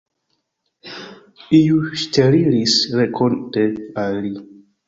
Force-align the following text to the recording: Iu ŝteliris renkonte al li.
Iu 1.59 1.77
ŝteliris 2.05 2.79
renkonte 3.01 3.67
al 4.05 4.23
li. 4.27 4.37